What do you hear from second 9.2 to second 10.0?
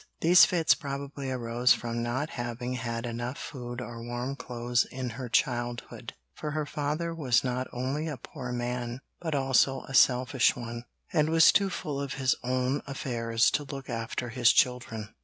also a